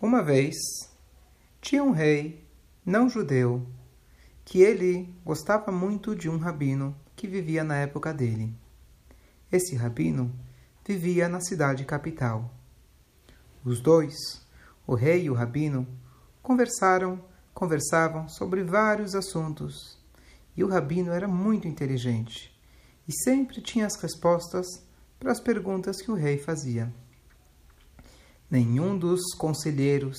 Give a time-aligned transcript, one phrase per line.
[0.00, 0.54] Uma vez
[1.58, 2.46] tinha um rei
[2.84, 3.66] não judeu
[4.44, 8.54] que ele gostava muito de um rabino que vivia na época dele.
[9.50, 10.30] Esse rabino
[10.84, 12.54] vivia na cidade capital.
[13.64, 14.14] Os dois,
[14.86, 15.86] o rei e o rabino,
[16.42, 17.24] conversaram,
[17.54, 19.98] conversavam sobre vários assuntos.
[20.54, 22.54] E o rabino era muito inteligente
[23.08, 24.66] e sempre tinha as respostas
[25.18, 26.92] para as perguntas que o rei fazia.
[28.50, 30.16] Nenhum dos conselheiros,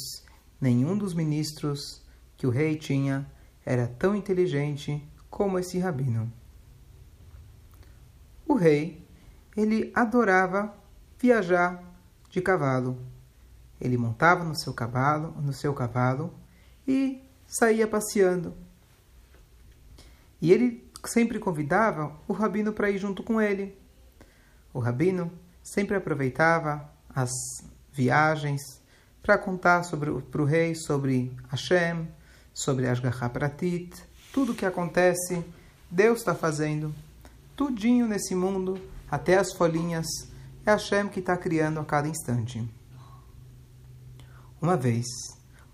[0.60, 2.02] nenhum dos ministros
[2.36, 3.30] que o rei tinha
[3.66, 6.32] era tão inteligente como esse rabino.
[8.48, 9.06] O rei,
[9.56, 10.74] ele adorava
[11.20, 11.84] viajar
[12.30, 12.98] de cavalo.
[13.80, 16.34] Ele montava no seu cavalo, no seu cavalo
[16.88, 18.54] e saía passeando.
[20.42, 23.78] E ele sempre convidava o rabino para ir junto com ele.
[24.74, 25.32] O rabino
[25.64, 27.32] sempre aproveitava as
[27.98, 28.62] viagens
[29.24, 32.08] para contar para o rei sobre Hashem,
[32.54, 33.92] sobre Ashgaha Pratit,
[34.32, 35.44] tudo o que acontece,
[35.90, 36.94] Deus está fazendo.
[37.56, 40.06] Tudinho nesse mundo, até as folhinhas,
[40.66, 42.64] é Hashem que está criando a cada instante.
[44.62, 45.06] Uma vez,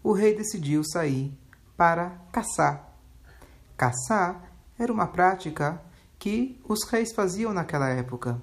[0.01, 1.37] o rei decidiu sair
[1.75, 2.97] para caçar.
[3.75, 5.81] Caçar era uma prática
[6.17, 8.41] que os reis faziam naquela época.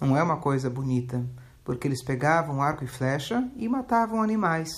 [0.00, 1.24] Não é uma coisa bonita,
[1.64, 4.70] porque eles pegavam arco e flecha e matavam animais.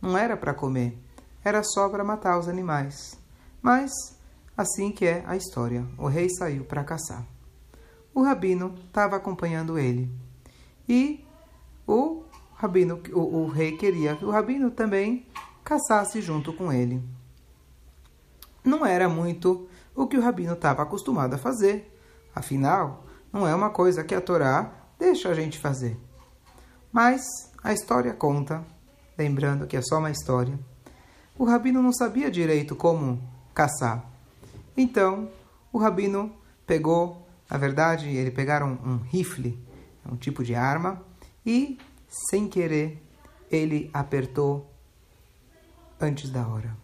[0.00, 0.98] Não era para comer,
[1.44, 3.18] era só para matar os animais.
[3.62, 3.92] Mas
[4.56, 5.86] assim que é a história.
[5.98, 7.24] O rei saiu para caçar.
[8.14, 10.10] O rabino estava acompanhando ele.
[10.88, 11.26] E
[11.86, 15.26] o rabino, o, o rei queria que o rabino também
[15.62, 17.02] caçasse junto com ele.
[18.64, 21.92] Não era muito o que o rabino estava acostumado a fazer.
[22.34, 25.96] Afinal, não é uma coisa que a Torá deixa a gente fazer.
[26.96, 27.20] Mas
[27.62, 28.64] a história conta,
[29.18, 30.58] lembrando que é só uma história,
[31.36, 33.22] o rabino não sabia direito como
[33.52, 34.02] caçar.
[34.74, 35.28] Então,
[35.70, 36.34] o rabino
[36.66, 39.62] pegou, na verdade, ele pegaram um rifle,
[40.10, 41.02] um tipo de arma,
[41.44, 41.78] e,
[42.30, 43.06] sem querer,
[43.50, 44.66] ele apertou
[46.00, 46.74] antes da hora.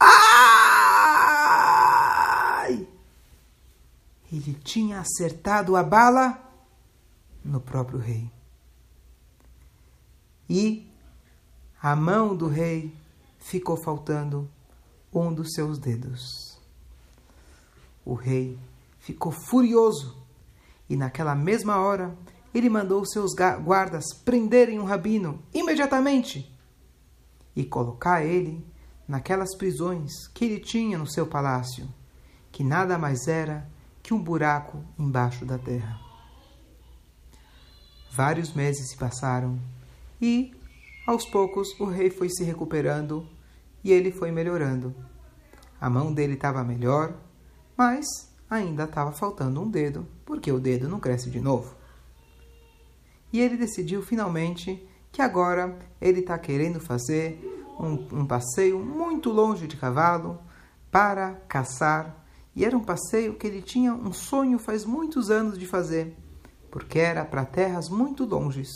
[0.00, 0.08] Ai!
[4.32, 6.42] Ele tinha acertado a bala
[7.44, 8.32] no próprio rei
[10.54, 10.88] e
[11.82, 12.94] a mão do rei
[13.40, 14.48] ficou faltando
[15.12, 16.60] um dos seus dedos.
[18.04, 18.56] O rei
[19.00, 20.16] ficou furioso
[20.88, 22.16] e, naquela mesma hora,
[22.54, 26.56] ele mandou seus guardas prenderem o rabino imediatamente
[27.56, 28.64] e colocar ele
[29.08, 31.92] naquelas prisões que ele tinha no seu palácio,
[32.52, 33.68] que nada mais era
[34.04, 35.98] que um buraco embaixo da terra.
[38.12, 39.58] Vários meses se passaram
[40.20, 40.52] e,
[41.06, 43.28] aos poucos, o rei foi se recuperando
[43.82, 44.94] e ele foi melhorando.
[45.80, 47.14] A mão dele estava melhor,
[47.76, 48.06] mas
[48.48, 51.74] ainda estava faltando um dedo, porque o dedo não cresce de novo.
[53.32, 57.38] E ele decidiu finalmente que agora ele está querendo fazer
[57.78, 60.40] um, um, passeio muito longe de cavalo
[60.90, 62.24] para caçar.
[62.54, 66.16] E era um passeio que ele tinha um sonho faz muitos anos de fazer,
[66.70, 68.70] porque era para terras muito longes.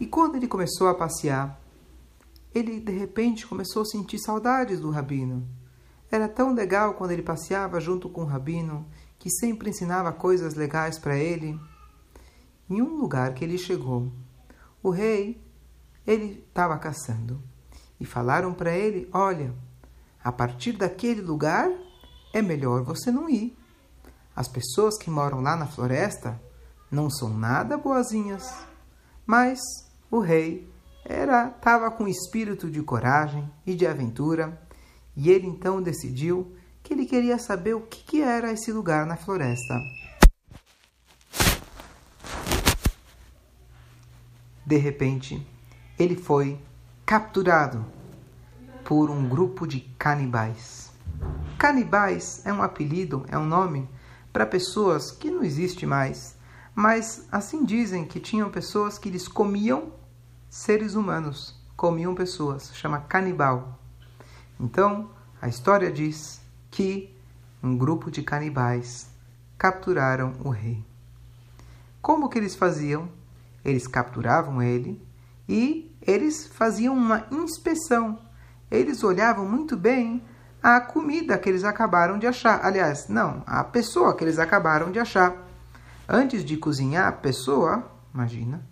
[0.00, 1.60] E quando ele começou a passear,
[2.54, 5.46] ele de repente começou a sentir saudades do rabino.
[6.10, 8.86] Era tão legal quando ele passeava junto com o rabino,
[9.18, 11.58] que sempre ensinava coisas legais para ele.
[12.70, 14.10] Em um lugar que ele chegou,
[14.82, 15.42] o rei,
[16.06, 17.42] ele estava caçando.
[18.00, 19.54] E falaram para ele: Olha,
[20.22, 21.70] a partir daquele lugar
[22.32, 23.56] é melhor você não ir.
[24.34, 26.40] As pessoas que moram lá na floresta
[26.90, 28.54] não são nada boazinhas.
[29.26, 29.58] Mas
[30.10, 30.68] o rei
[31.04, 34.60] era estava com espírito de coragem e de aventura,
[35.16, 39.16] e ele então decidiu que ele queria saber o que, que era esse lugar na
[39.16, 39.74] floresta.
[44.64, 45.46] De repente,
[45.98, 46.58] ele foi
[47.04, 47.84] capturado
[48.84, 50.90] por um grupo de canibais.
[51.58, 53.88] Canibais é um apelido, é um nome
[54.32, 56.36] para pessoas que não existe mais,
[56.78, 59.90] mas assim dizem que tinham pessoas que eles comiam
[60.48, 63.80] seres humanos, comiam pessoas, chama canibal.
[64.60, 65.10] Então,
[65.42, 66.40] a história diz
[66.70, 67.12] que
[67.60, 69.10] um grupo de canibais
[69.58, 70.84] capturaram o rei.
[72.00, 73.08] Como que eles faziam?
[73.64, 75.04] Eles capturavam ele
[75.48, 78.20] e eles faziam uma inspeção.
[78.70, 80.22] Eles olhavam muito bem
[80.62, 82.64] a comida que eles acabaram de achar.
[82.64, 85.47] Aliás, não, a pessoa que eles acabaram de achar.
[86.08, 88.64] Antes de cozinhar a pessoa, imagina,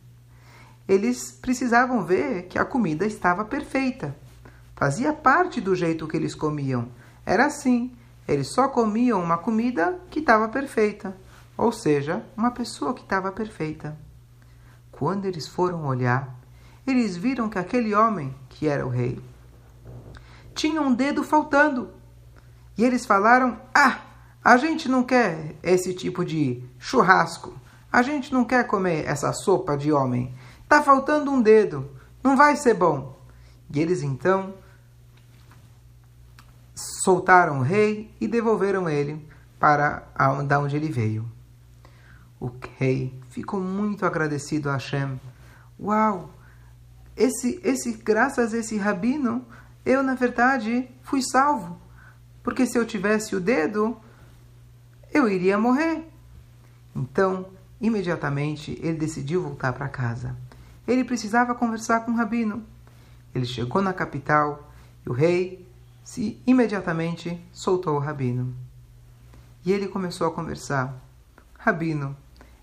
[0.88, 4.16] eles precisavam ver que a comida estava perfeita.
[4.74, 6.88] Fazia parte do jeito que eles comiam.
[7.26, 7.94] Era assim.
[8.26, 11.16] Eles só comiam uma comida que estava perfeita,
[11.56, 13.96] ou seja, uma pessoa que estava perfeita.
[14.90, 16.34] Quando eles foram olhar,
[16.84, 19.22] eles viram que aquele homem, que era o rei,
[20.54, 21.90] tinha um dedo faltando.
[22.76, 24.00] E eles falaram: Ah,
[24.46, 27.60] a gente não quer esse tipo de churrasco.
[27.90, 30.32] A gente não quer comer essa sopa de homem.
[30.68, 31.90] Tá faltando um dedo.
[32.22, 33.18] Não vai ser bom.
[33.74, 34.54] E eles então
[36.76, 39.28] soltaram o rei e devolveram ele
[39.58, 40.06] para
[40.46, 41.28] da onde ele veio.
[42.38, 42.48] O
[42.78, 45.20] rei ficou muito agradecido a Hashem.
[45.76, 46.30] Uau!
[47.16, 49.44] Esse, esse, graças a esse rabino,
[49.84, 51.80] eu na verdade fui salvo.
[52.44, 54.00] Porque se eu tivesse o dedo,
[55.12, 56.08] eu iria morrer.
[56.94, 57.46] Então,
[57.80, 60.36] imediatamente, ele decidiu voltar para casa.
[60.86, 62.64] Ele precisava conversar com o rabino.
[63.34, 64.72] Ele chegou na capital
[65.04, 65.66] e o rei
[66.04, 68.54] se imediatamente soltou o rabino.
[69.64, 70.94] E ele começou a conversar.
[71.58, 72.16] Rabino,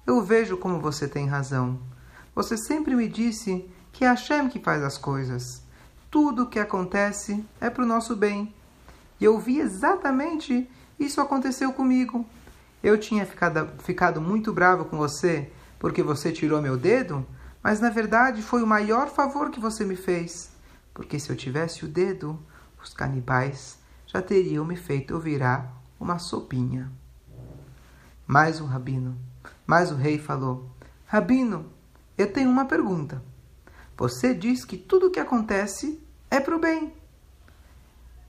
[0.07, 1.80] eu vejo como você tem razão.
[2.34, 5.62] Você sempre me disse que é Hashem que faz as coisas.
[6.10, 8.54] Tudo o que acontece é para o nosso bem.
[9.19, 10.69] E eu vi exatamente
[11.06, 12.26] isso aconteceu comigo.
[12.82, 17.26] Eu tinha ficado, ficado muito bravo com você porque você tirou meu dedo,
[17.62, 20.50] mas na verdade foi o maior favor que você me fez.
[20.94, 22.40] Porque se eu tivesse o dedo,
[22.82, 23.78] os canibais
[24.08, 26.92] já teriam me feito virar uma sopinha.
[28.26, 29.18] Mais um rabino,
[29.68, 30.70] mais o rei falou:
[31.06, 31.66] Rabino,
[32.18, 33.22] eu tenho uma pergunta.
[33.98, 36.02] Você diz que tudo o que acontece
[36.32, 36.94] é para o bem.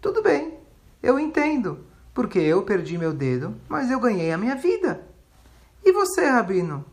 [0.00, 0.58] Tudo bem,
[1.02, 5.04] eu entendo, porque eu perdi meu dedo, mas eu ganhei a minha vida.
[5.84, 6.84] E você, Rabino?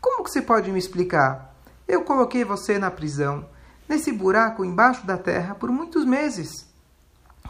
[0.00, 1.54] Como que você pode me explicar?
[1.86, 3.46] Eu coloquei você na prisão,
[3.86, 6.66] nesse buraco embaixo da terra, por muitos meses.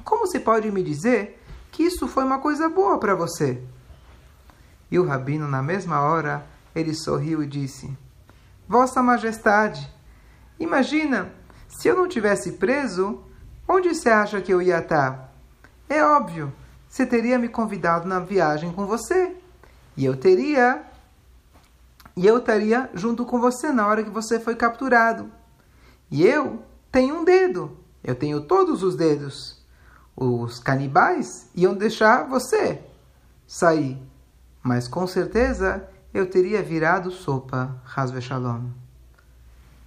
[0.05, 1.41] Como você pode me dizer
[1.71, 3.63] que isso foi uma coisa boa para você?
[4.91, 7.97] E o rabino, na mesma hora, ele sorriu e disse:
[8.69, 9.89] Vossa Majestade,
[10.59, 11.33] imagina,
[11.69, 13.23] se eu não tivesse preso,
[13.67, 15.33] onde você acha que eu ia estar?
[15.89, 16.53] É óbvio,
[16.93, 19.35] você teria me convidado na viagem com você.
[19.97, 20.85] E eu teria.
[22.15, 25.33] E eu estaria junto com você na hora que você foi capturado.
[26.11, 27.79] E eu tenho um dedo.
[28.05, 29.59] Eu tenho todos os dedos
[30.15, 32.83] os canibais iam deixar você
[33.47, 33.99] sair.
[34.63, 38.69] Mas com certeza eu teria virado sopa, Hasve Shalom.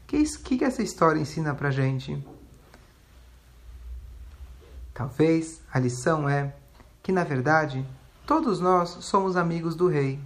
[0.07, 2.25] Que, que, essa história ensina pra gente?
[4.91, 6.55] Talvez a lição é
[7.05, 7.85] que, na verdade,
[8.25, 10.19] todos nós somos amigos do rei.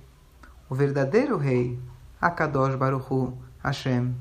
[0.69, 1.77] O verdadeiro rei,
[2.21, 4.15] Akadosh Baruchu Hashem.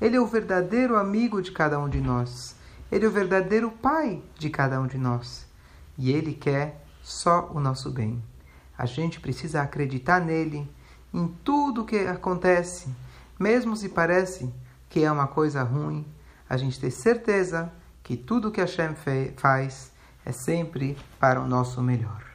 [0.00, 2.56] Ele é o verdadeiro amigo de cada um de nós.
[2.90, 5.46] Ele é o verdadeiro Pai de cada um de nós.
[5.96, 8.20] E Ele quer só o nosso bem.
[8.76, 10.68] A gente precisa acreditar nele,
[11.14, 12.92] em tudo o que acontece,
[13.38, 14.52] mesmo se parece
[14.90, 16.04] que é uma coisa ruim,
[16.50, 17.72] a gente ter certeza
[18.02, 18.96] que tudo que Hashem
[19.36, 19.91] faz
[20.24, 22.31] é sempre para o nosso melhor.